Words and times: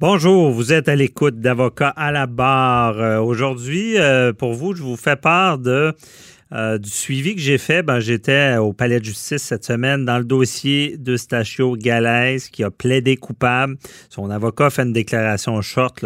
Bonjour, 0.00 0.50
vous 0.50 0.72
êtes 0.72 0.88
à 0.88 0.96
l'écoute 0.96 1.40
d'Avocats 1.40 1.90
à 1.90 2.10
la 2.10 2.26
barre. 2.26 2.98
Euh, 2.98 3.20
Aujourd'hui, 3.20 3.98
euh, 3.98 4.32
pour 4.32 4.54
vous, 4.54 4.74
je 4.74 4.82
vous 4.82 4.96
fais 4.96 5.14
part 5.14 5.58
euh, 5.66 6.78
du 6.78 6.88
suivi 6.88 7.34
que 7.34 7.40
j'ai 7.42 7.58
fait, 7.58 7.82
ben, 7.82 8.00
j'étais 8.00 8.56
au 8.56 8.72
palais 8.72 8.98
de 8.98 9.04
justice 9.04 9.42
cette 9.42 9.66
semaine 9.66 10.06
dans 10.06 10.16
le 10.16 10.24
dossier 10.24 10.96
de 10.96 11.18
Stachio 11.18 11.76
qui 11.76 11.90
a 11.90 12.70
plaidé 12.70 13.18
coupable. 13.18 13.76
Son 14.08 14.30
avocat 14.30 14.70
fait 14.70 14.84
une 14.84 14.94
déclaration 14.94 15.60
short, 15.60 16.02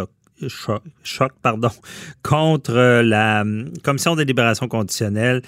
choc, 0.49 1.33
pardon, 1.41 1.71
contre 2.25 3.01
la 3.01 3.43
hum, 3.43 3.71
commission 3.85 4.17
des 4.17 4.25
libérations 4.25 4.67
conditionnelles. 4.67 5.41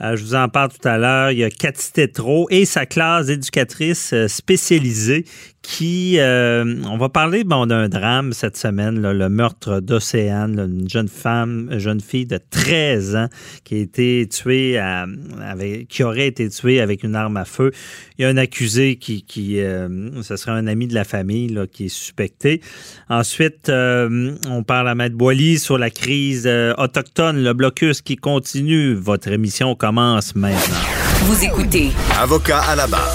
Euh, 0.00 0.16
je 0.16 0.24
vous 0.24 0.34
en 0.34 0.48
parle 0.48 0.70
tout 0.70 0.86
à 0.86 0.96
l'heure. 0.96 1.32
Il 1.32 1.38
y 1.38 1.44
a 1.44 1.50
Cathy 1.50 1.92
Tétrault 1.92 2.46
et 2.50 2.64
sa 2.64 2.86
classe 2.86 3.26
d'éducatrice 3.26 4.12
euh, 4.12 4.28
spécialisée 4.28 5.24
qui, 5.60 6.18
euh, 6.18 6.76
on 6.86 6.96
va 6.96 7.10
parler 7.10 7.44
bon, 7.44 7.66
d'un 7.66 7.90
drame 7.90 8.32
cette 8.32 8.56
semaine, 8.56 9.02
le 9.02 9.28
meurtre 9.28 9.80
d'Océane, 9.80 10.58
une 10.58 10.88
jeune 10.88 11.08
femme, 11.08 11.68
une 11.70 11.78
jeune 11.78 12.00
fille 12.00 12.24
de 12.24 12.38
13 12.50 13.16
ans 13.16 13.28
qui 13.64 13.74
a 13.74 13.78
été 13.78 14.26
tuée, 14.30 14.78
avec, 14.78 15.88
qui 15.88 16.04
aurait 16.04 16.28
été 16.28 16.48
tuée 16.48 16.80
avec 16.80 17.02
une 17.02 17.14
arme 17.14 17.36
à 17.36 17.44
feu. 17.44 17.72
Il 18.16 18.22
y 18.22 18.24
a 18.24 18.28
un 18.28 18.38
accusé 18.38 18.96
qui, 18.96 19.24
qui 19.24 19.56
ce 19.58 20.36
serait 20.36 20.52
un 20.52 20.68
ami 20.68 20.86
de 20.86 20.94
la 20.94 21.04
famille 21.04 21.60
qui 21.70 21.86
est 21.86 21.88
suspecté. 21.88 22.62
Ensuite, 23.10 23.68
on 23.68 24.62
parle 24.66 24.88
à 24.88 24.94
Maître 24.94 25.16
Boily 25.16 25.58
sur 25.58 25.76
la 25.76 25.90
crise 25.90 26.48
autochtone, 26.78 27.42
le 27.42 27.52
blocus 27.52 28.00
qui 28.00 28.16
continue. 28.16 28.94
Votre 28.94 29.28
émission 29.32 29.74
commence 29.74 29.87
maintenant. 29.92 30.76
Vous 31.22 31.44
écoutez. 31.44 31.90
Avocat 32.18 32.60
à 32.60 32.76
la 32.76 32.86
barre. 32.86 33.12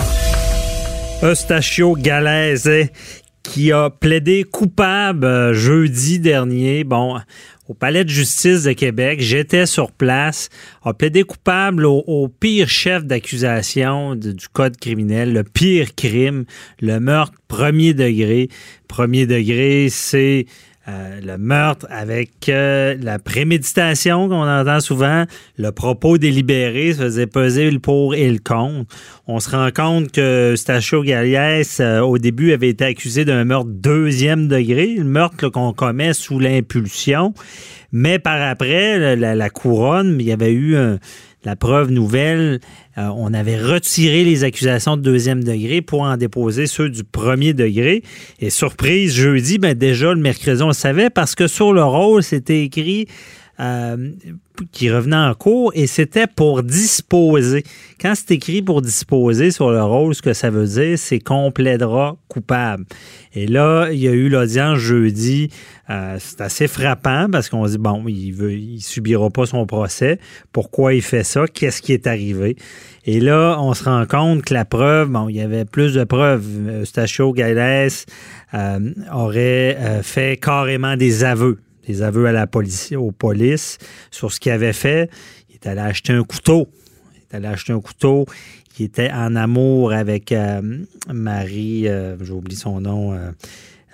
Eustachio 1.23 1.95
Galaise 1.95 2.69
qui 3.43 3.71
a 3.71 3.89
plaidé 3.89 4.45
coupable 4.45 5.25
euh, 5.25 5.53
jeudi 5.53 6.19
dernier. 6.19 6.83
Bon, 6.83 7.19
au 7.67 7.73
palais 7.73 8.03
de 8.03 8.09
justice 8.09 8.63
de 8.63 8.73
Québec, 8.73 9.19
j'étais 9.21 9.65
sur 9.65 9.91
place, 9.91 10.49
a 10.83 10.93
plaidé 10.93 11.23
coupable 11.23 11.85
au, 11.85 12.03
au 12.07 12.27
pire 12.27 12.67
chef 12.67 13.05
d'accusation 13.05 14.15
du 14.15 14.47
code 14.51 14.77
criminel, 14.77 15.33
le 15.33 15.43
pire 15.43 15.93
crime, 15.95 16.45
le 16.81 16.99
meurtre 16.99 17.37
premier 17.47 17.93
degré. 17.93 18.49
Premier 18.87 19.25
degré, 19.25 19.87
c'est 19.89 20.45
euh, 20.89 21.21
le 21.21 21.37
meurtre 21.37 21.87
avec 21.89 22.49
euh, 22.49 22.97
la 23.01 23.17
préméditation 23.17 24.27
qu'on 24.27 24.45
entend 24.45 24.81
souvent, 24.81 25.23
le 25.57 25.71
propos 25.71 26.17
délibéré, 26.17 26.91
ça 26.91 27.03
faisait 27.03 27.25
peser 27.25 27.71
le 27.71 27.79
pour 27.79 28.15
et 28.15 28.29
le 28.29 28.39
contre. 28.39 28.93
On 29.25 29.39
se 29.39 29.49
rend 29.49 29.69
compte 29.71 30.11
que 30.11 30.55
Stachio 30.57 31.01
Galiès, 31.01 31.79
euh, 31.79 32.01
au 32.01 32.17
début, 32.17 32.51
avait 32.51 32.67
été 32.67 32.83
accusé 32.83 33.23
d'un 33.23 33.45
meurtre 33.45 33.69
deuxième 33.69 34.49
degré, 34.49 34.95
le 34.97 35.05
meurtre 35.05 35.47
qu'on 35.47 35.71
commet 35.71 36.13
sous 36.13 36.37
l'impulsion. 36.37 37.33
Mais 37.93 38.19
par 38.19 38.41
après, 38.41 39.15
la, 39.15 39.35
la 39.35 39.49
couronne, 39.49 40.17
il 40.19 40.25
y 40.25 40.33
avait 40.33 40.51
eu 40.51 40.75
un 40.75 40.99
la 41.45 41.55
preuve 41.55 41.91
nouvelle, 41.91 42.59
euh, 42.97 43.09
on 43.15 43.33
avait 43.33 43.57
retiré 43.57 44.23
les 44.23 44.43
accusations 44.43 44.97
de 44.97 45.01
deuxième 45.01 45.43
degré 45.43 45.81
pour 45.81 46.01
en 46.01 46.15
déposer 46.15 46.67
ceux 46.67 46.89
du 46.89 47.03
premier 47.03 47.53
degré. 47.53 48.03
Et 48.39 48.49
surprise, 48.49 49.13
jeudi, 49.13 49.57
ben 49.57 49.73
déjà 49.73 50.13
le 50.13 50.19
mercredi, 50.19 50.61
on 50.63 50.67
le 50.67 50.73
savait 50.73 51.09
parce 51.09 51.35
que 51.35 51.47
sur 51.47 51.73
le 51.73 51.83
rôle, 51.83 52.23
c'était 52.23 52.63
écrit 52.63 53.07
euh, 53.59 54.11
qui 54.71 54.89
revenait 54.91 55.15
en 55.15 55.33
cours 55.33 55.71
et 55.75 55.87
c'était 55.87 56.27
pour 56.27 56.63
disposer. 56.63 57.63
Quand 57.99 58.13
c'est 58.15 58.31
écrit 58.31 58.61
pour 58.61 58.81
disposer 58.81 59.51
sur 59.51 59.71
le 59.71 59.83
rôle, 59.83 60.15
ce 60.15 60.21
que 60.21 60.33
ça 60.33 60.49
veut 60.49 60.65
dire, 60.65 60.97
c'est 60.97 61.19
qu'on 61.19 61.51
plaidera 61.51 62.17
coupable. 62.27 62.85
Et 63.33 63.47
là, 63.47 63.89
il 63.91 63.99
y 63.99 64.07
a 64.07 64.11
eu 64.11 64.29
l'audience 64.29 64.79
jeudi. 64.79 65.49
Euh, 65.89 66.17
c'est 66.19 66.41
assez 66.41 66.67
frappant 66.67 67.27
parce 67.31 67.49
qu'on 67.49 67.65
se 67.65 67.73
dit, 67.73 67.77
bon, 67.77 68.03
il 68.07 68.31
veut, 68.31 68.53
il 68.53 68.81
subira 68.81 69.29
pas 69.29 69.45
son 69.45 69.65
procès. 69.65 70.19
Pourquoi 70.51 70.93
il 70.93 71.01
fait 71.01 71.23
ça? 71.23 71.45
Qu'est-ce 71.47 71.81
qui 71.81 71.93
est 71.93 72.07
arrivé? 72.07 72.55
Et 73.05 73.19
là, 73.19 73.57
on 73.59 73.73
se 73.73 73.83
rend 73.83 74.05
compte 74.05 74.43
que 74.43 74.53
la 74.53 74.65
preuve, 74.65 75.09
bon, 75.09 75.29
il 75.29 75.35
y 75.35 75.41
avait 75.41 75.65
plus 75.65 75.93
de 75.93 76.03
preuves. 76.03 76.45
Eustachio 76.81 77.33
Gales 77.33 77.89
euh, 78.53 78.79
aurait 79.11 79.77
euh, 79.79 80.03
fait 80.03 80.37
carrément 80.37 80.95
des 80.95 81.23
aveux 81.23 81.59
des 81.87 82.01
aveux 82.01 82.25
à 82.25 82.31
la 82.31 82.47
police, 82.47 82.91
aux 82.93 83.11
polices 83.11 83.77
sur 84.11 84.31
ce 84.31 84.39
qu'il 84.39 84.51
avait 84.51 84.73
fait. 84.73 85.09
Il 85.49 85.55
est 85.55 85.67
allé 85.67 85.81
acheter 85.81 86.13
un 86.13 86.23
couteau. 86.23 86.67
Il 87.13 87.21
est 87.21 87.35
allé 87.37 87.47
acheter 87.47 87.73
un 87.73 87.81
couteau. 87.81 88.25
Il 88.79 88.85
était 88.85 89.11
en 89.11 89.35
amour 89.35 89.93
avec 89.93 90.31
euh, 90.31 90.61
Marie, 91.11 91.87
euh, 91.87 92.17
j'oublie 92.21 92.55
son 92.55 92.81
nom, 92.81 93.13
euh, 93.13 93.31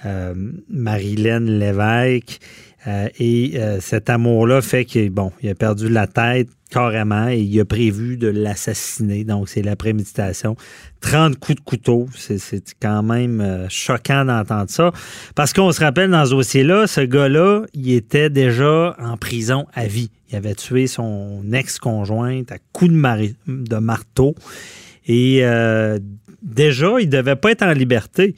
euh 0.06 0.34
Marilène 0.70 1.60
Lévesque. 1.60 2.40
Euh, 2.88 3.10
et 3.20 3.60
cet 3.82 4.10
amour-là 4.10 4.62
fait 4.62 4.86
qu'il 4.86 5.10
bon, 5.10 5.32
il 5.42 5.50
a 5.50 5.56
perdu 5.56 5.90
la 5.90 6.08
tête 6.08 6.50
carrément 6.70 7.28
et 7.28 7.40
il 7.40 7.60
a 7.60 7.66
prévu 7.66 8.18
de 8.18 8.28
l'assassiner. 8.28 9.24
Donc, 9.24 9.50
c'est 9.50 9.62
la 9.62 9.76
préméditation. 9.76 10.56
30 11.02 11.40
coups 11.40 11.58
de 11.58 11.64
couteau. 11.64 12.08
C'est 12.16 12.62
quand 12.82 13.04
même 13.04 13.42
euh, 13.42 13.68
choquant 13.70 14.26
d'entendre 14.26 14.70
ça. 14.70 14.92
Parce 15.36 15.54
qu'on 15.54 15.72
se 15.72 15.80
rappelle 15.80 16.12
dans 16.12 16.26
ce 16.26 16.32
dossier-là, 16.32 16.88
ce 16.88 17.02
gars-là, 17.02 17.64
il 17.74 17.92
était 17.92 18.30
déjà 18.30 18.96
en 19.00 19.18
prison 19.18 19.66
à 19.74 19.88
vie. 19.88 20.12
Il 20.32 20.36
avait 20.36 20.56
tué 20.56 20.88
son 20.88 21.44
ex-conjointe 21.52 22.52
à 22.52 22.58
coups 22.72 22.92
de, 22.92 23.78
marteau. 23.78 24.36
Et 25.08 25.40
euh, 25.42 25.98
déjà, 26.44 27.00
il 27.00 27.10
devait 27.10 27.36
pas 27.36 27.52
être 27.52 27.64
en 27.64 27.74
liberté. 27.74 28.36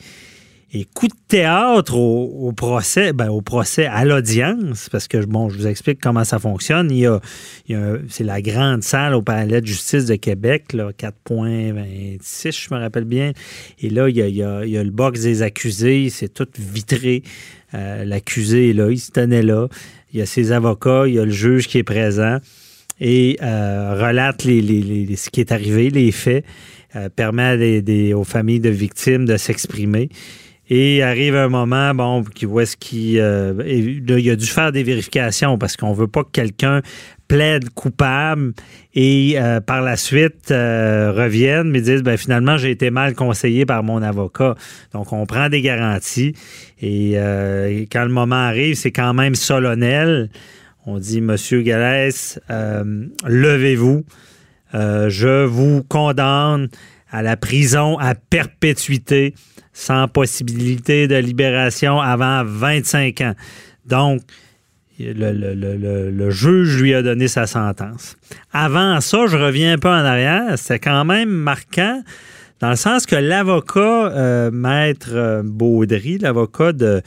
Et 0.74 0.86
coup 0.86 1.08
de 1.08 1.14
théâtre 1.28 1.98
au, 1.98 2.54
procès, 2.54 3.12
ben, 3.12 3.30
au 3.30 3.42
procès 3.42 3.88
à 3.88 4.06
l'audience, 4.06 4.88
parce 4.90 5.10
que 5.10 5.18
bon, 5.26 5.50
je 5.50 5.58
vous 5.58 5.68
explique 5.68 6.00
comment 6.00 6.24
ça 6.24 6.40
fonctionne. 6.40 6.90
Il 6.92 7.00
y 7.00 7.06
a, 7.06 7.20
c'est 8.08 8.24
la 8.24 8.42
grande 8.42 8.82
salle 8.82 9.14
au 9.14 9.22
palais 9.22 9.60
de 9.60 9.68
justice 9.68 10.06
de 10.06 10.16
Québec, 10.16 10.72
là, 10.72 10.92
4.26, 10.98 12.68
je 12.70 12.74
me 12.74 12.80
rappelle 12.80 13.04
bien. 13.04 13.34
Et 13.82 13.90
là, 13.90 14.08
il 14.08 14.16
y 14.16 14.22
a, 14.22 14.28
il 14.28 14.36
y 14.36 14.78
a, 14.78 14.84
le 14.84 14.92
box 14.92 15.22
des 15.22 15.42
accusés, 15.42 16.10
c'est 16.10 16.34
tout 16.34 16.48
vitré. 16.58 17.24
Euh, 17.74 18.06
l'accusé 18.06 18.70
est 18.70 18.74
là, 18.74 18.90
il 18.92 19.00
se 19.00 19.12
tenait 19.12 19.44
là. 19.44 19.68
Il 20.14 20.20
y 20.20 20.22
a 20.22 20.26
ses 20.26 20.54
avocats, 20.54 21.04
il 21.06 21.16
y 21.16 21.20
a 21.20 21.26
le 21.26 21.32
juge 21.32 21.68
qui 21.68 21.80
est 21.80 21.84
présent 21.84 22.38
et 23.02 23.38
euh, 23.42 23.96
relate 24.00 24.46
les, 24.46 25.16
ce 25.18 25.30
qui 25.30 25.42
est 25.42 25.52
arrivé, 25.52 25.90
les 25.90 26.12
faits, 26.12 26.46
euh, 26.96 27.10
permet 27.10 27.82
des, 27.82 28.14
aux 28.14 28.24
familles 28.24 28.60
de 28.60 28.70
victimes 28.70 29.26
de 29.26 29.36
s'exprimer. 29.36 30.10
Et 30.74 31.04
arrive 31.04 31.36
un 31.36 31.50
moment, 31.50 31.94
bon, 31.94 32.24
qui 32.24 32.46
voit 32.46 32.66
ce 32.66 32.78
qui. 32.78 33.20
Euh, 33.20 33.54
il 33.68 34.30
a 34.30 34.36
dû 34.38 34.46
faire 34.46 34.72
des 34.72 34.84
vérifications 34.84 35.58
parce 35.58 35.76
qu'on 35.76 35.92
veut 35.92 36.08
pas 36.08 36.24
que 36.24 36.32
quelqu'un 36.32 36.82
plaide 37.28 37.70
coupable 37.72 38.54
et 38.94 39.34
euh, 39.36 39.60
par 39.60 39.82
la 39.82 39.98
suite 39.98 40.50
euh, 40.52 41.12
revienne 41.12 41.70
mais 41.72 41.82
disent 41.82 42.04
ben 42.04 42.18
finalement 42.18 42.58
j'ai 42.58 42.72
été 42.72 42.90
mal 42.90 43.16
conseillé 43.16 43.66
par 43.66 43.84
mon 43.84 44.02
avocat. 44.02 44.56
Donc 44.94 45.12
on 45.12 45.26
prend 45.26 45.50
des 45.50 45.62
garanties 45.62 46.36
et, 46.82 47.18
quand 47.92 48.06
le 48.06 48.14
moment 48.14 48.36
arrive, 48.38 48.76
c'est 48.76 48.94
quand 48.94 49.14
même 49.14 49.36
solennel. 49.36 50.30
On 50.86 51.00
dit 51.00 51.20
Monsieur 51.20 51.64
Galès, 51.64 52.40
levez-vous. 53.28 54.06
je 54.74 55.44
vous 55.44 55.84
condamne 55.84 56.70
à 57.12 57.22
la 57.22 57.38
prison 57.38 57.98
à 58.00 58.16
perpétuité 58.16 59.34
sans 59.74 60.08
possibilité 60.08 61.08
de 61.08 61.16
libération 61.16 62.00
avant 62.00 62.44
25 62.44 63.22
ans. 63.22 63.36
Donc, 63.86 64.22
le, 65.00 66.30
juge 66.30 66.82
lui 66.82 66.94
a 66.94 67.02
donné 67.02 67.28
sa 67.28 67.48
sentence. 67.48 68.18
Avant 68.52 69.02
ça, 69.02 69.26
je 69.28 69.38
reviens 69.38 69.74
un 69.74 69.78
peu 69.78 69.90
en 69.90 69.92
arrière, 69.92 70.58
c'est 70.58 70.80
quand 70.80 71.06
même 71.06 71.30
marquant 71.30 72.02
dans 72.60 72.70
le 72.70 72.76
sens 72.76 73.08
que 73.08 73.16
l'avocat, 73.16 73.80
euh, 74.12 74.52
maître 74.52 75.42
Baudry, 75.44 76.20
l'avocat 76.20 76.74
de 76.74 77.02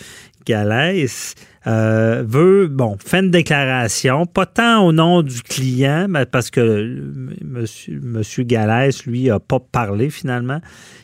Galès, 0.47 1.37
euh, 1.67 2.23
veut, 2.27 2.69
bon, 2.69 2.97
fait 3.05 3.21
une 3.21 3.31
déclaration, 3.31 4.27
pas 4.27 4.47
tant 4.47 4.85
au 4.85 4.93
nom 4.93 5.23
du 5.23 5.43
client, 5.43 6.07
mais 6.09 6.27
parce 6.27 6.51
que 6.51 7.03
monsieur, 7.43 8.01
monsieur 8.03 8.45
Galès, 8.45 9.07
lui, 9.07 9.25
n'a 9.25 9.41
pas 9.41 9.61
parlé 9.61 10.11
finalement. 10.11 10.61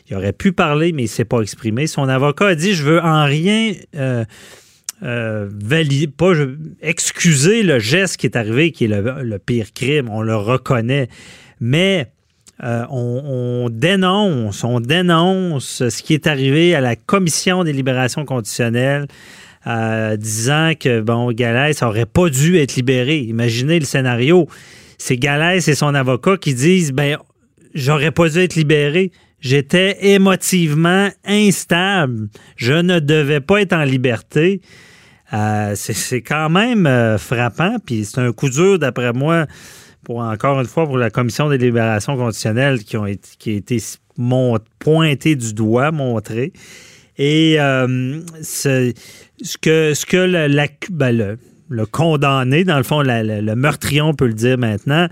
Il 0.09 0.15
aurait 0.15 0.33
pu 0.33 0.51
parler, 0.51 0.91
mais 0.91 1.03
il 1.03 1.05
ne 1.05 1.09
s'est 1.09 1.25
pas 1.25 1.41
exprimé. 1.41 1.87
Son 1.87 2.07
avocat 2.07 2.47
a 2.47 2.55
dit 2.55 2.73
Je 2.73 2.83
veux 2.83 3.01
en 3.01 3.25
rien. 3.25 3.73
Euh, 3.95 4.23
euh, 5.03 5.49
pas 6.15 6.33
excuser 6.81 7.63
le 7.63 7.79
geste 7.79 8.17
qui 8.17 8.27
est 8.27 8.35
arrivé, 8.35 8.71
qui 8.71 8.85
est 8.85 8.87
le, 8.87 9.39
pire 9.39 9.73
crime, 9.73 10.09
on 10.09 10.21
le 10.21 10.35
reconnaît, 10.35 11.09
mais 11.59 12.11
euh, 12.63 12.85
on, 12.91 13.69
dénonce, 13.71 14.63
on 14.63 14.79
dénonce 14.79 15.89
ce 15.89 16.03
qui 16.03 16.13
est 16.13 16.27
arrivé 16.27 16.75
à 16.75 16.81
la 16.81 16.95
Commission 16.95 17.63
des 17.63 17.73
libérations 17.73 18.25
conditionnelles, 18.25 19.07
disant 19.65 20.73
que 20.79 21.01
bon, 21.01 21.31
Galès 21.31 21.81
aurait 21.83 22.05
pas 22.05 22.29
dû 22.29 22.57
être 22.57 22.75
libéré. 22.75 23.19
Imaginez 23.19 23.79
le 23.79 23.85
scénario. 23.85 24.47
C'est 24.97 25.17
Galès 25.17 25.67
et 25.67 25.75
son 25.75 25.93
avocat 25.95 26.37
qui 26.37 26.53
disent 26.53 26.91
ben 26.91 27.17
j'aurais 27.73 28.11
pas 28.11 28.29
dû 28.29 28.39
être 28.39 28.55
libéré. 28.55 29.11
J'étais 29.39 30.13
émotivement 30.13 31.09
instable. 31.25 32.29
Je 32.55 32.73
ne 32.73 32.99
devais 32.99 33.41
pas 33.41 33.61
être 33.61 33.73
en 33.73 33.83
liberté. 33.83 34.61
Euh, 35.33 35.73
c'est 35.75 36.21
quand 36.21 36.49
même 36.49 36.85
euh, 36.85 37.17
frappant, 37.17 37.77
puis 37.83 38.05
c'est 38.05 38.19
un 38.19 38.33
coup 38.33 38.49
dur, 38.49 38.77
d'après 38.77 39.13
moi, 39.13 39.47
pour 40.03 40.19
encore 40.19 40.59
une 40.59 40.67
fois, 40.67 40.85
pour 40.85 40.97
la 40.97 41.09
Commission 41.09 41.49
des 41.49 41.57
libérations 41.57 42.17
conditionnelles 42.17 42.83
qui, 42.83 42.97
ont 42.97 43.05
été, 43.05 43.29
qui 43.39 43.51
a 43.51 43.53
été 43.53 43.77
pointé 44.79 45.35
du 45.35 45.53
doigt, 45.53 45.91
montré. 45.91 46.51
Et 47.17 47.59
euh, 47.59 48.21
ce, 48.41 48.93
que, 49.61 49.93
ce 49.93 50.05
que 50.05 50.91
ben, 50.91 51.37
le, 51.69 51.85
condamné, 51.85 52.63
dans 52.63 52.77
le 52.77 52.83
fond, 52.83 53.01
le 53.01 53.53
meurtrier, 53.55 54.01
on 54.01 54.13
peut 54.13 54.27
le 54.27 54.33
dire 54.33 54.57
maintenant, 54.57 55.07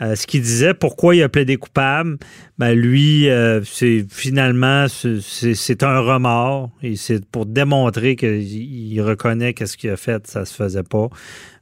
euh, 0.00 0.14
ce 0.14 0.26
qu'il 0.26 0.42
disait, 0.42 0.74
pourquoi 0.74 1.16
il 1.16 1.22
a 1.22 1.28
plaidé 1.28 1.56
coupable, 1.56 2.18
ben 2.56 2.72
lui, 2.72 3.28
euh, 3.28 3.62
c'est 3.64 4.06
finalement 4.08 4.86
c'est 4.88 5.82
un 5.82 5.98
remords 5.98 6.70
c'est 6.94 7.24
pour 7.26 7.46
démontrer 7.46 8.14
qu'il 8.14 9.02
reconnaît 9.02 9.54
que 9.54 9.66
ce 9.66 9.76
qu'il 9.76 9.90
a 9.90 9.96
fait, 9.96 10.24
ça 10.28 10.44
se 10.44 10.54
faisait 10.54 10.84
pas. 10.84 11.08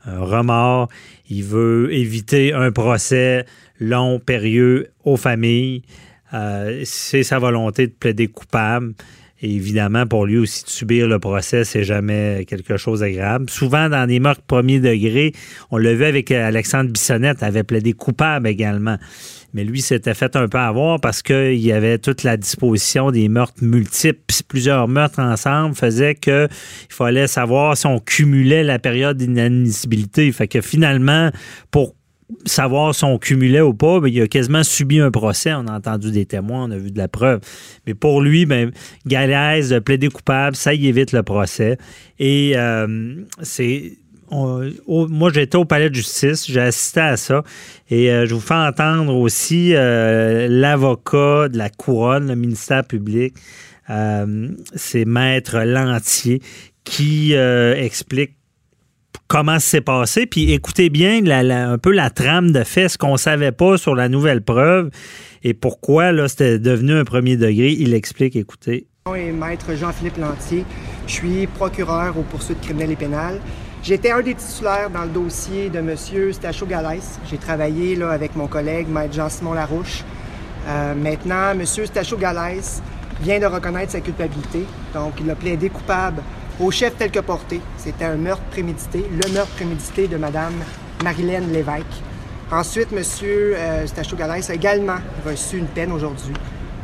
Un 0.04 0.20
remords, 0.20 0.88
il 1.30 1.44
veut 1.44 1.92
éviter 1.94 2.52
un 2.52 2.70
procès 2.72 3.46
long, 3.80 4.18
périlleux 4.18 4.88
aux 5.04 5.16
familles. 5.16 5.82
C'est 6.84 7.22
sa 7.22 7.38
volonté 7.38 7.86
de 7.86 7.92
plaider 7.92 8.26
coupable. 8.26 8.92
Évidemment, 9.42 10.06
pour 10.06 10.24
lui 10.24 10.38
aussi 10.38 10.62
subir 10.66 11.08
le 11.08 11.18
procès, 11.18 11.64
c'est 11.64 11.84
jamais 11.84 12.46
quelque 12.48 12.78
chose 12.78 13.00
d'agréable. 13.00 13.50
Souvent, 13.50 13.90
dans 13.90 14.06
des 14.06 14.18
meurtres 14.18 14.42
premier 14.46 14.80
degré, 14.80 15.32
on 15.70 15.76
l'a 15.76 15.92
vu 15.92 16.04
avec 16.04 16.30
Alexandre 16.30 16.90
Bissonnette, 16.90 17.42
avait 17.42 17.62
plaidé 17.62 17.92
coupable 17.92 18.48
également. 18.48 18.96
Mais 19.52 19.64
lui 19.64 19.80
s'était 19.80 20.14
fait 20.14 20.36
un 20.36 20.48
peu 20.48 20.58
avoir 20.58 21.00
parce 21.00 21.22
qu'il 21.22 21.56
y 21.56 21.72
avait 21.72 21.98
toute 21.98 22.22
la 22.22 22.36
disposition 22.36 23.10
des 23.10 23.28
meurtres 23.28 23.62
multiples. 23.62 24.20
Plusieurs 24.48 24.86
meurtres 24.86 25.20
ensemble 25.20 25.74
faisaient 25.74 26.14
qu'il 26.14 26.48
fallait 26.90 27.26
savoir 27.26 27.76
si 27.76 27.86
on 27.86 27.98
cumulait 27.98 28.64
la 28.64 28.78
période 28.78 29.16
d'inadmissibilité. 29.16 30.30
Fait 30.32 30.48
que 30.48 30.60
finalement, 30.60 31.30
pour 31.70 31.95
savoir 32.44 32.94
si 32.94 33.04
on 33.04 33.18
cumulait 33.18 33.60
ou 33.60 33.74
pas, 33.74 34.00
il 34.06 34.20
a 34.20 34.26
quasiment 34.26 34.64
subi 34.64 35.00
un 35.00 35.10
procès. 35.10 35.52
On 35.54 35.66
a 35.66 35.76
entendu 35.76 36.10
des 36.10 36.26
témoins, 36.26 36.64
on 36.64 36.70
a 36.70 36.76
vu 36.76 36.90
de 36.90 36.98
la 36.98 37.08
preuve. 37.08 37.40
Mais 37.86 37.94
pour 37.94 38.20
lui, 38.20 38.46
ben, 38.46 38.72
Galaise, 39.06 39.78
plaider 39.84 40.08
coupable, 40.08 40.56
ça 40.56 40.74
y 40.74 40.88
évite 40.88 41.12
le 41.12 41.22
procès. 41.22 41.78
Et 42.18 42.52
euh, 42.56 43.14
c'est. 43.42 43.98
moi, 44.30 45.30
j'étais 45.32 45.56
au 45.56 45.64
palais 45.64 45.88
de 45.88 45.94
justice, 45.94 46.46
j'ai 46.48 46.60
assisté 46.60 47.00
à 47.00 47.16
ça. 47.16 47.44
Et 47.90 48.10
euh, 48.10 48.26
je 48.26 48.34
vous 48.34 48.40
fais 48.40 48.54
entendre 48.54 49.14
aussi 49.14 49.74
euh, 49.74 50.48
l'avocat 50.48 51.48
de 51.48 51.56
la 51.56 51.70
couronne, 51.70 52.28
le 52.28 52.34
ministère 52.34 52.84
public. 52.84 53.34
c'est 54.74 55.04
Maître 55.04 55.58
Lantier 55.60 56.40
qui 56.82 57.34
explique 57.34 58.35
comment 59.28 59.58
c'est 59.58 59.80
passé. 59.80 60.26
Puis 60.26 60.52
écoutez 60.52 60.90
bien 60.90 61.26
un 61.26 61.78
peu 61.78 61.92
la 61.92 62.10
trame 62.10 62.52
de 62.52 62.64
fait, 62.64 62.88
ce 62.88 62.98
qu'on 62.98 63.16
savait 63.16 63.52
pas 63.52 63.76
sur 63.78 63.94
la 63.94 64.08
nouvelle 64.08 64.42
preuve 64.42 64.90
et 65.42 65.54
pourquoi 65.54 66.12
là 66.12 66.28
c'était 66.28 66.58
devenu 66.58 66.92
un 66.92 67.04
premier 67.04 67.36
degré. 67.36 67.70
Il 67.70 67.94
explique, 67.94 68.36
écoutez. 68.36 68.86
Et 69.16 69.30
maître 69.30 69.74
Jean-Philippe 69.74 70.18
Lantier, 70.18 70.64
je 71.06 71.12
suis 71.12 71.46
procureur 71.46 72.18
aux 72.18 72.22
poursuites 72.22 72.60
criminelles 72.60 72.90
et 72.90 72.96
pénales. 72.96 73.40
J'étais 73.84 74.10
un 74.10 74.20
des 74.20 74.34
titulaires 74.34 74.90
dans 74.90 75.04
le 75.04 75.10
dossier 75.10 75.70
de 75.70 75.78
M. 75.78 75.94
Stacho 76.32 76.66
Galès. 76.66 77.20
J'ai 77.30 77.36
travaillé 77.36 77.94
là, 77.94 78.10
avec 78.10 78.34
mon 78.34 78.48
collègue, 78.48 78.88
maître 78.88 79.14
Jean-Simon 79.14 79.52
Larouche. 79.52 80.02
Euh, 80.66 80.94
maintenant, 80.96 81.52
M. 81.52 81.64
Stacho 81.64 82.16
Galès 82.16 82.82
vient 83.22 83.38
de 83.38 83.46
reconnaître 83.46 83.92
sa 83.92 84.00
culpabilité. 84.00 84.64
Donc, 84.92 85.12
il 85.20 85.30
a 85.30 85.36
plaidé 85.36 85.68
coupable 85.68 86.20
au 86.60 86.70
chef 86.70 86.96
tel 86.96 87.10
que 87.10 87.20
porté. 87.20 87.60
C'était 87.76 88.04
un 88.04 88.16
meurtre 88.16 88.44
prémédité, 88.50 89.04
le 89.10 89.32
meurtre 89.32 89.52
prémédité 89.52 90.08
de 90.08 90.16
Mme 90.16 90.54
Marilène 91.02 91.52
Lévesque. 91.52 92.02
Ensuite, 92.50 92.88
M. 92.92 93.02
Euh, 93.24 93.86
a 93.86 94.54
également 94.54 94.98
reçu 95.24 95.58
une 95.58 95.66
peine 95.66 95.92
aujourd'hui. 95.92 96.34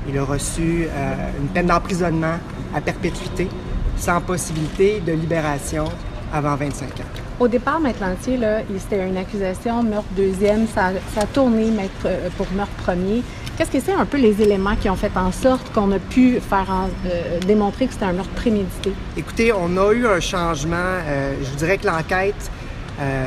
Il 0.09 0.19
a 0.19 0.25
reçu 0.25 0.87
euh, 0.91 1.15
une 1.41 1.49
peine 1.49 1.67
d'emprisonnement 1.67 2.35
à 2.75 2.81
perpétuité, 2.81 3.49
sans 3.97 4.21
possibilité 4.21 5.01
de 5.01 5.13
libération 5.13 5.85
avant 6.33 6.57
25 6.57 6.89
ans. 6.89 7.23
Au 7.39 7.47
départ, 7.47 7.79
Maître 7.81 8.01
Lantier, 8.01 8.39
c'était 8.79 9.07
une 9.07 9.17
accusation 9.17 9.83
meurtre 9.83 10.09
deuxième. 10.17 10.67
Ça, 10.67 10.91
a 11.17 11.27
tourné 11.27 11.71
euh, 12.05 12.29
pour 12.37 12.47
meurtre 12.53 12.73
premier. 12.83 13.23
Qu'est-ce 13.59 13.71
que 13.71 13.81
c'est 13.81 13.93
un 13.93 14.07
peu 14.07 14.17
les 14.17 14.41
éléments 14.41 14.77
qui 14.77 14.89
ont 14.89 14.97
fait 14.97 15.15
en 15.15 15.31
sorte 15.31 15.71
qu'on 15.75 15.93
a 15.93 15.99
pu 15.99 16.41
faire 16.41 16.73
euh, 17.05 17.39
démontrer 17.41 17.87
que 17.87 17.93
c'était 17.93 18.07
un 18.07 18.15
meurtre 18.15 18.33
prémédité? 18.33 18.93
Écoutez, 19.15 19.53
on 19.53 19.77
a 19.77 19.93
eu 19.93 20.07
un 20.07 20.21
changement. 20.21 20.77
Euh, 20.79 21.35
je 21.43 21.51
vous 21.51 21.57
dirais 21.57 21.77
que 21.77 21.87
l'enquête 21.87 22.51
euh, 22.99 23.27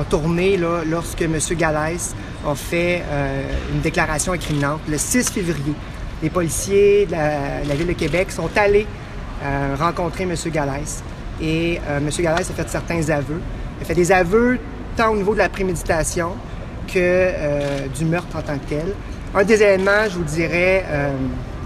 a 0.00 0.04
tourné 0.04 0.56
là, 0.56 0.82
lorsque 0.84 1.22
M. 1.22 1.38
Galès 1.52 2.16
a 2.44 2.54
fait 2.56 3.02
une 3.72 3.80
déclaration 3.80 4.32
incriminante 4.32 4.80
le 4.88 4.98
6 4.98 5.30
février. 5.30 5.74
Les 6.20 6.30
policiers 6.30 7.06
de 7.06 7.12
la, 7.12 7.74
Ville 7.76 7.86
de 7.86 7.92
Québec 7.92 8.32
sont 8.32 8.50
allés 8.56 8.86
rencontrer 9.78 10.24
M. 10.24 10.34
Galès 10.52 11.02
et 11.40 11.76
M. 11.88 12.10
Galès 12.18 12.50
a 12.50 12.52
fait 12.52 12.68
certains 12.68 13.08
aveux. 13.08 13.40
Il 13.78 13.84
a 13.84 13.86
fait 13.86 13.94
des 13.94 14.10
aveux 14.10 14.58
tant 14.96 15.12
au 15.12 15.16
niveau 15.16 15.32
de 15.32 15.38
la 15.38 15.48
préméditation 15.48 16.32
que 16.92 17.88
du 17.96 18.04
meurtre 18.04 18.36
en 18.36 18.42
tant 18.42 18.58
que 18.58 18.68
tel. 18.68 18.94
Un 19.36 19.42
des 19.42 19.60
éléments, 19.60 20.08
je 20.08 20.16
vous 20.16 20.22
dirais, 20.22 20.84
euh, 20.88 21.10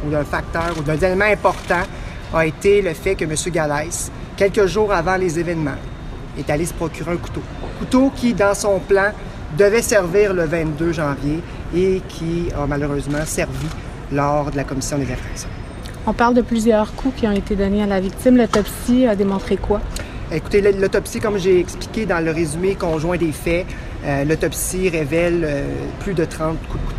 ou 0.06 0.10
d'un 0.10 0.24
facteur, 0.24 0.74
ou 0.78 0.82
d'un 0.82 0.96
élément 0.96 1.26
important, 1.26 1.82
a 2.32 2.46
été 2.46 2.80
le 2.80 2.94
fait 2.94 3.14
que 3.14 3.24
M. 3.24 3.34
Galès, 3.52 4.10
quelques 4.38 4.64
jours 4.64 4.90
avant 4.90 5.16
les 5.16 5.38
événements, 5.38 5.76
est 6.38 6.48
allé 6.48 6.64
se 6.64 6.72
procurer 6.72 7.12
un 7.12 7.16
couteau. 7.18 7.42
Couteau 7.78 8.10
qui, 8.16 8.32
dans 8.32 8.54
son 8.54 8.78
plan, 8.78 9.12
devait 9.58 9.82
servir 9.82 10.32
le 10.32 10.44
22 10.44 10.92
janvier 10.92 11.42
et 11.76 12.00
qui 12.08 12.48
a 12.58 12.66
malheureusement 12.66 13.26
servi 13.26 13.66
lors 14.12 14.50
de 14.50 14.56
la 14.56 14.64
commission 14.64 14.96
des 14.96 15.12
infractions. 15.12 15.50
On 16.06 16.14
parle 16.14 16.32
de 16.32 16.42
plusieurs 16.42 16.94
coups 16.94 17.20
qui 17.20 17.26
ont 17.26 17.32
été 17.32 17.54
donnés 17.54 17.82
à 17.82 17.86
la 17.86 18.00
victime. 18.00 18.38
L'autopsie 18.38 19.06
a 19.06 19.14
démontré 19.14 19.58
quoi? 19.58 19.82
Écoutez, 20.32 20.62
l'autopsie, 20.72 21.20
comme 21.20 21.36
j'ai 21.36 21.60
expliqué 21.60 22.06
dans 22.06 22.24
le 22.24 22.30
résumé 22.30 22.76
conjoint 22.76 23.18
des 23.18 23.32
faits, 23.32 23.66
euh, 24.06 24.24
l'autopsie 24.24 24.88
révèle 24.88 25.42
euh, 25.44 25.62
plus 26.00 26.14
de 26.14 26.24
30 26.24 26.56
coups 26.70 26.82
de 26.82 26.88
couteau 26.88 26.97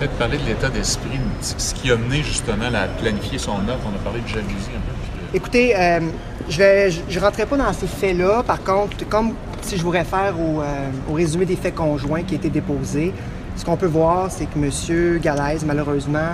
peut-être 0.00 0.16
parler 0.16 0.38
de 0.38 0.46
l'état 0.46 0.70
d'esprit, 0.70 1.20
ce 1.42 1.74
qui 1.74 1.90
a 1.90 1.96
mené 1.96 2.22
justement 2.22 2.64
à 2.64 2.88
planifier 2.88 3.36
son 3.38 3.52
œuvre. 3.68 3.80
On 3.84 3.94
a 3.94 4.02
parlé 4.02 4.20
de 4.20 4.28
jalousie 4.28 4.70
un 4.74 4.80
peu. 4.80 5.36
Écoutez, 5.36 5.76
euh, 5.76 6.00
je 6.48 7.14
ne 7.14 7.20
rentrerai 7.20 7.44
pas 7.44 7.58
dans 7.58 7.72
ces 7.74 7.86
faits-là. 7.86 8.42
Par 8.42 8.64
contre, 8.64 9.06
comme 9.10 9.34
si 9.60 9.76
je 9.76 9.82
vous 9.82 9.90
réfère 9.90 10.34
au, 10.40 10.62
euh, 10.62 10.88
au, 11.10 11.12
résumé 11.12 11.44
des 11.44 11.56
faits 11.56 11.74
conjoints 11.74 12.22
qui 12.22 12.34
a 12.34 12.38
été 12.38 12.48
déposé, 12.48 13.12
ce 13.56 13.64
qu'on 13.64 13.76
peut 13.76 13.86
voir, 13.86 14.30
c'est 14.30 14.46
que 14.46 14.58
M. 14.58 15.18
Galaise, 15.20 15.66
malheureusement, 15.66 16.30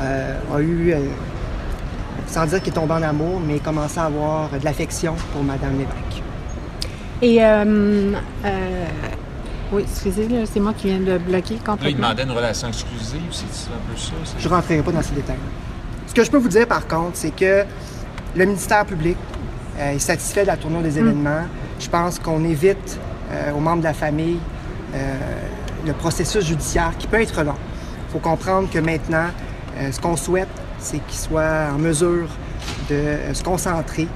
euh, 0.00 0.38
a 0.54 0.60
eu, 0.62 0.94
sans 2.28 2.46
dire 2.46 2.62
qu'il 2.62 2.72
est 2.72 2.76
tombé 2.76 2.94
en 2.94 3.02
amour, 3.02 3.42
mais 3.46 3.58
commencé 3.58 3.98
à 3.98 4.04
avoir 4.06 4.48
de 4.58 4.64
l'affection 4.64 5.16
pour 5.34 5.44
Mme 5.44 5.72
Lévesque. 5.72 6.22
Et 7.20 7.40
oui, 9.72 9.84
excusez, 9.88 10.28
c'est 10.52 10.60
moi 10.60 10.74
qui 10.74 10.88
viens 10.88 11.00
de 11.00 11.16
bloquer 11.16 11.56
complètement. 11.56 11.88
il 11.88 11.96
demandait 11.96 12.22
une 12.24 12.30
relation 12.30 12.68
exclusive, 12.68 13.22
c'est 13.30 13.70
un 13.70 13.90
peu 13.90 13.98
ça? 13.98 14.12
Je 14.38 14.46
ne 14.46 14.52
rentrerai 14.52 14.82
pas 14.82 14.92
dans 14.92 15.02
ces 15.02 15.14
détails. 15.14 15.36
Ce 16.06 16.12
que 16.12 16.24
je 16.24 16.30
peux 16.30 16.36
vous 16.36 16.48
dire, 16.48 16.68
par 16.68 16.86
contre, 16.86 17.12
c'est 17.14 17.34
que 17.34 17.64
le 18.36 18.44
ministère 18.44 18.84
public 18.84 19.16
euh, 19.78 19.92
est 19.92 19.98
satisfait 19.98 20.42
de 20.42 20.48
la 20.48 20.58
tournure 20.58 20.82
des 20.82 21.00
hmm. 21.00 21.06
événements. 21.06 21.44
Je 21.80 21.88
pense 21.88 22.18
qu'on 22.18 22.44
évite 22.44 22.98
euh, 23.30 23.52
aux 23.52 23.60
membres 23.60 23.78
de 23.78 23.84
la 23.84 23.94
famille 23.94 24.38
euh, 24.94 25.16
le 25.86 25.94
processus 25.94 26.44
judiciaire 26.44 26.92
qui 26.98 27.06
peut 27.06 27.22
être 27.22 27.42
long. 27.42 27.56
Il 28.08 28.12
faut 28.12 28.18
comprendre 28.18 28.68
que 28.70 28.78
maintenant, 28.78 29.28
ce 29.90 29.98
qu'on 29.98 30.16
souhaite, 30.16 30.50
c'est 30.78 30.98
qu'ils 31.06 31.18
soient 31.18 31.68
en 31.74 31.78
mesure 31.78 32.28
de 32.90 33.32
se 33.32 33.42
concentrer, 33.42 34.06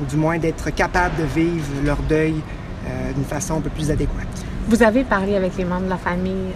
ou 0.00 0.04
du 0.04 0.16
moins 0.16 0.38
d'être 0.38 0.68
capables 0.70 1.16
de 1.16 1.24
vivre 1.24 1.66
leur 1.82 1.96
deuil 2.02 2.34
d'une 3.14 3.24
façon 3.24 3.56
un 3.58 3.60
peu 3.60 3.70
plus 3.70 3.90
adéquate. 3.90 4.26
Vous 4.68 4.82
avez 4.82 5.02
parlé 5.04 5.34
avec 5.36 5.56
les 5.56 5.64
membres 5.64 5.84
de 5.86 5.90
la 5.90 5.96
famille, 5.96 6.52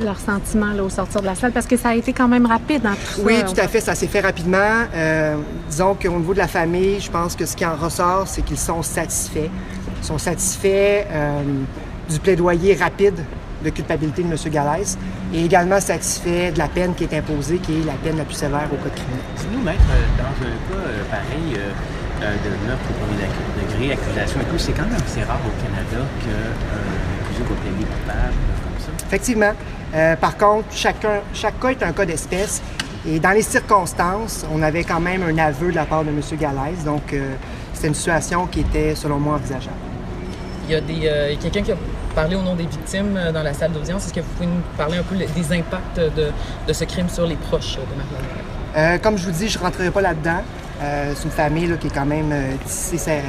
euh, 0.00 0.04
leurs 0.04 0.18
sentiments 0.18 0.72
là, 0.72 0.82
au 0.82 0.90
sortir 0.90 1.20
de 1.20 1.26
la 1.26 1.34
salle, 1.34 1.52
parce 1.52 1.66
que 1.66 1.76
ça 1.76 1.90
a 1.90 1.94
été 1.94 2.12
quand 2.12 2.28
même 2.28 2.46
rapide. 2.46 2.84
Hein, 2.84 2.94
tout 3.14 3.22
Oui, 3.24 3.36
ça. 3.38 3.44
tout 3.44 3.60
à 3.60 3.68
fait, 3.68 3.80
ça 3.80 3.94
s'est 3.94 4.06
fait 4.08 4.20
rapidement. 4.20 4.58
Euh, 4.94 5.36
disons 5.70 5.94
qu'au 5.94 6.10
niveau 6.18 6.34
de 6.34 6.38
la 6.38 6.48
famille, 6.48 7.00
je 7.00 7.10
pense 7.10 7.34
que 7.36 7.46
ce 7.46 7.56
qui 7.56 7.64
en 7.64 7.76
ressort, 7.76 8.24
c'est 8.26 8.42
qu'ils 8.42 8.58
sont 8.58 8.82
satisfaits. 8.82 9.48
Ils 10.02 10.06
sont 10.06 10.18
satisfaits 10.18 11.06
euh, 11.10 11.42
du 12.10 12.18
plaidoyer 12.18 12.74
rapide 12.74 13.24
de 13.64 13.70
culpabilité 13.70 14.22
de 14.22 14.28
M. 14.30 14.36
Galès 14.52 14.98
et 15.32 15.42
également 15.44 15.80
satisfaits 15.80 16.52
de 16.52 16.58
la 16.58 16.68
peine 16.68 16.94
qui 16.94 17.04
est 17.04 17.14
imposée, 17.16 17.56
qui 17.58 17.80
est 17.80 17.84
la 17.86 17.94
peine 17.94 18.18
la 18.18 18.24
plus 18.24 18.34
sévère 18.34 18.68
au 18.70 18.76
code 18.76 18.92
criminel. 18.94 19.24
Sinon, 19.36 19.62
maître, 19.64 19.80
euh, 19.90 20.22
dans 20.22 20.46
un 20.46 20.50
cas 20.50 20.86
euh, 20.86 21.02
pareil 21.10 21.54
euh, 21.56 21.70
euh, 21.70 21.72
de 22.44 22.66
meurtre 22.66 22.84
au 22.90 22.94
premier 23.04 23.28
degré, 23.60 23.92
accusation 23.92 24.40
et 24.40 24.44
tout, 24.44 24.58
c'est 24.58 24.72
quand 24.72 24.84
même 24.84 24.94
assez 24.94 25.22
rare 25.22 25.40
au 25.46 25.52
Canada 25.62 26.06
qu'un 26.20 27.24
accusé 27.24 27.42
plaider 27.42 27.84
coupable 27.84 28.34
comme 28.62 28.78
ça. 28.80 29.06
Effectivement. 29.06 29.52
Euh, 29.94 30.16
par 30.16 30.36
contre, 30.36 30.66
chacun, 30.72 31.20
chaque 31.32 31.60
cas 31.60 31.68
est 31.68 31.82
un 31.82 31.92
cas 31.92 32.04
d'espèce. 32.04 32.62
Et 33.06 33.20
dans 33.20 33.30
les 33.30 33.42
circonstances, 33.42 34.46
on 34.52 34.62
avait 34.62 34.82
quand 34.82 35.00
même 35.00 35.22
un 35.22 35.38
aveu 35.38 35.70
de 35.70 35.76
la 35.76 35.84
part 35.84 36.04
de 36.04 36.08
M. 36.08 36.20
Galès. 36.40 36.84
Donc, 36.84 37.12
euh, 37.12 37.34
c'était 37.72 37.88
une 37.88 37.94
situation 37.94 38.46
qui 38.46 38.60
était, 38.60 38.94
selon 38.94 39.18
moi, 39.18 39.34
envisageable. 39.34 39.76
Il 40.66 40.72
y 40.72 40.74
a 40.74 40.80
des, 40.80 41.00
euh, 41.04 41.34
quelqu'un 41.40 41.62
qui 41.62 41.72
a 41.72 41.76
parlé 42.14 42.34
au 42.34 42.42
nom 42.42 42.54
des 42.54 42.64
victimes 42.64 43.16
euh, 43.16 43.30
dans 43.30 43.42
la 43.42 43.52
salle 43.52 43.72
d'audience. 43.72 44.06
Est-ce 44.06 44.14
que 44.14 44.20
vous 44.20 44.32
pouvez 44.36 44.46
nous 44.46 44.62
parler 44.78 44.96
un 44.96 45.02
peu 45.02 45.16
des 45.16 45.52
impacts 45.52 45.98
de, 45.98 46.32
de 46.66 46.72
ce 46.72 46.84
crime 46.84 47.08
sur 47.08 47.26
les 47.26 47.36
proches 47.36 47.76
de? 47.76 48.78
Euh, 48.78 48.98
comme 48.98 49.18
je 49.18 49.26
vous 49.26 49.32
dis, 49.32 49.48
je 49.48 49.58
ne 49.58 49.62
rentrerai 49.62 49.90
pas 49.90 50.00
là-dedans. 50.00 50.42
Euh, 50.82 51.12
c'est 51.14 51.24
une 51.24 51.30
famille 51.30 51.76
qui 51.80 51.86
est 51.86 51.94
quand 51.94 52.06
même 52.06 52.32
euh, 52.32 52.52
tissée 52.66 53.20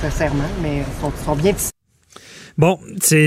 sincèrement, 0.00 0.44
mais 0.62 0.82
sont, 1.00 1.12
sont 1.24 1.36
bien 1.36 1.52
tissés. 1.52 1.70
Bon, 2.58 2.78
c'est 3.00 3.26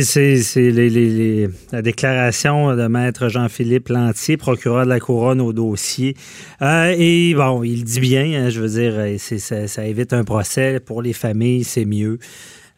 les- 0.55 0.89
les- 0.89 1.49
la 1.71 1.81
déclaration 1.81 2.75
de 2.75 2.87
maître 2.87 3.29
Jean-Philippe 3.29 3.89
Lantier, 3.89 4.37
procureur 4.37 4.83
de 4.85 4.89
la 4.89 4.99
couronne 4.99 5.41
au 5.41 5.53
dossier. 5.53 6.15
Euh, 6.61 6.93
et 6.95 7.33
bon, 7.33 7.63
il 7.63 7.83
dit 7.83 7.99
bien, 7.99 8.25
hein, 8.25 8.49
je 8.49 8.61
veux 8.61 8.69
dire, 8.69 9.19
ça 9.67 9.85
évite 9.87 10.13
un 10.13 10.23
procès. 10.23 10.79
Pour 10.79 11.01
les 11.01 11.13
familles, 11.13 11.63
c'est 11.63 11.85
mieux. 11.85 12.19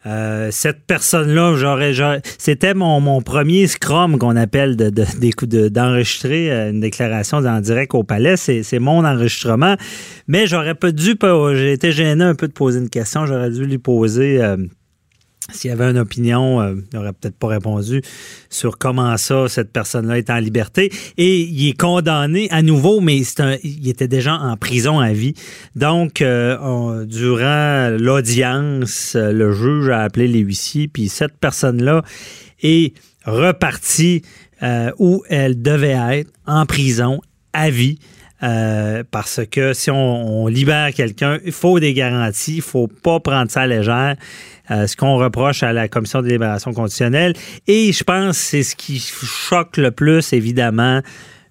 Euh, 0.06 0.50
cette 0.52 0.86
personne-là, 0.86 1.56
j'aurais, 1.56 1.92
c'était 2.38 2.74
mon, 2.74 3.20
premier 3.22 3.66
scrum 3.66 4.18
qu'on 4.18 4.36
appelle 4.36 4.76
d'enregistrer 4.76 6.52
euh, 6.52 6.70
une 6.70 6.80
déclaration 6.80 7.38
en 7.38 7.60
direct 7.60 7.94
au 7.94 8.04
palais. 8.04 8.36
C'est, 8.36 8.78
mon 8.78 9.04
enregistrement. 9.04 9.76
Mais 10.28 10.46
j'aurais 10.46 10.74
pas 10.74 10.92
dû, 10.92 11.16
j'ai 11.54 11.72
été 11.72 11.90
gêné 11.90 12.22
un 12.22 12.34
peu 12.34 12.46
de 12.46 12.52
poser 12.52 12.78
une 12.78 12.90
question. 12.90 13.26
J'aurais 13.26 13.50
dû 13.50 13.64
lui 13.64 13.78
poser 13.78 14.40
euh, 14.42 14.56
s'il 15.52 15.70
y 15.70 15.72
avait 15.72 15.90
une 15.90 15.98
opinion, 15.98 16.60
euh, 16.60 16.74
il 16.74 16.96
n'aurait 16.96 17.12
peut-être 17.12 17.36
pas 17.36 17.48
répondu 17.48 18.02
sur 18.50 18.78
comment 18.78 19.16
ça, 19.16 19.48
cette 19.48 19.72
personne-là 19.72 20.18
est 20.18 20.30
en 20.30 20.38
liberté. 20.38 20.90
Et 21.16 21.42
il 21.42 21.68
est 21.68 21.78
condamné 21.78 22.48
à 22.50 22.62
nouveau, 22.62 23.00
mais 23.00 23.18
il 23.62 23.88
était 23.88 24.08
déjà 24.08 24.34
en 24.34 24.56
prison 24.56 24.98
à 24.98 25.12
vie. 25.12 25.34
Donc, 25.76 26.20
euh, 26.20 27.04
durant 27.04 27.96
l'audience, 27.96 29.14
euh, 29.14 29.32
le 29.32 29.52
juge 29.52 29.88
a 29.88 30.00
appelé 30.02 30.26
les 30.26 30.40
huissiers, 30.40 30.88
puis 30.88 31.08
cette 31.08 31.38
personne-là 31.38 32.02
est 32.62 32.94
repartie 33.24 34.22
où 34.98 35.22
elle 35.28 35.60
devait 35.60 35.98
être, 36.18 36.30
en 36.46 36.64
prison, 36.64 37.20
à 37.52 37.68
vie. 37.68 37.98
Euh, 38.42 39.02
parce 39.10 39.40
que 39.50 39.72
si 39.72 39.90
on, 39.90 40.46
libère 40.46 40.92
quelqu'un, 40.92 41.38
il 41.44 41.52
faut 41.52 41.80
des 41.80 41.94
garanties, 41.94 42.56
il 42.56 42.62
faut 42.62 42.86
pas 42.86 43.20
prendre 43.20 43.50
ça 43.50 43.62
à 43.62 43.66
légère. 43.66 44.16
Euh, 44.70 44.86
ce 44.86 44.96
qu'on 44.96 45.16
reproche 45.16 45.62
à 45.62 45.72
la 45.72 45.88
commission 45.88 46.22
de 46.22 46.28
libération 46.28 46.72
conditionnelle. 46.72 47.34
Et 47.68 47.92
je 47.92 48.02
pense 48.02 48.36
que 48.36 48.44
c'est 48.44 48.62
ce 48.64 48.74
qui 48.74 48.98
choque 48.98 49.76
le 49.76 49.92
plus, 49.92 50.32
évidemment, 50.32 51.02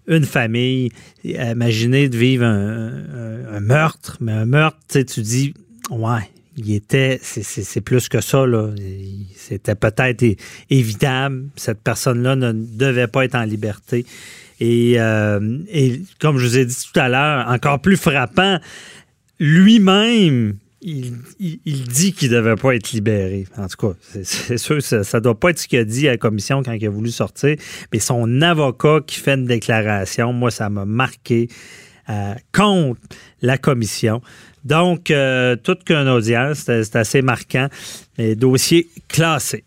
une 0.07 0.25
famille. 0.25 0.91
Imaginez 1.23 2.09
de 2.09 2.17
vivre 2.17 2.45
un, 2.45 3.59
meurtre, 3.61 4.17
mais 4.19 4.33
un 4.33 4.45
meurtre, 4.45 4.99
tu 5.01 5.21
dis, 5.21 5.53
ouais, 5.89 6.29
il 6.57 6.73
était, 6.73 7.19
c'est- 7.21 7.81
plus 7.81 8.09
que 8.09 8.19
ça, 8.19 8.45
C'était 9.35 9.75
peut-être 9.75 10.25
évitable. 10.69 11.45
Cette 11.55 11.81
personne-là 11.81 12.35
ne 12.35 12.51
devait 12.51 13.07
pas 13.07 13.23
être 13.23 13.35
en 13.35 13.43
liberté. 13.43 14.05
Et, 14.59 14.95
euh, 14.97 15.59
et 15.69 16.01
comme 16.19 16.37
je 16.37 16.45
vous 16.45 16.57
ai 16.57 16.65
dit 16.65 16.75
tout 16.75 16.99
à 16.99 17.09
l'heure, 17.09 17.47
encore 17.49 17.79
plus 17.79 17.97
frappant, 17.97 18.59
lui-même, 19.39 20.55
il, 20.81 21.13
dit 21.87 22.13
qu'il 22.13 22.29
ne 22.29 22.35
devait 22.35 22.55
pas 22.55 22.75
être 22.75 22.91
libéré. 22.91 23.47
En 23.57 23.67
tout 23.67 23.87
cas, 23.87 23.97
c'est- 24.23 24.57
sûr, 24.57 24.81
ça 24.81 24.99
ne 24.99 25.19
doit 25.19 25.39
pas 25.39 25.49
être 25.49 25.59
ce 25.59 25.67
qu'il 25.67 25.79
a 25.79 25.83
dit 25.83 26.07
à 26.07 26.11
la 26.11 26.17
commission 26.17 26.61
quand 26.63 26.73
il 26.73 26.85
a 26.85 26.89
voulu 26.89 27.09
sortir. 27.09 27.55
Mais 27.91 27.99
son 27.99 28.41
avocat 28.41 28.99
qui 29.05 29.19
fait 29.19 29.33
une 29.33 29.45
déclaration, 29.45 30.31
moi, 30.31 30.51
ça 30.51 30.69
m'a 30.69 30.85
marqué 30.85 31.47
euh, 32.09 32.35
contre 32.53 32.99
la 33.41 33.57
commission. 33.57 34.21
Donc, 34.63 35.09
euh, 35.09 35.55
toute 35.55 35.83
qu'une 35.83 36.07
audience, 36.07 36.65
c'est 36.65 36.95
assez 36.95 37.21
marquant. 37.23 37.67
Dossier 38.17 38.87
classé. 39.07 39.63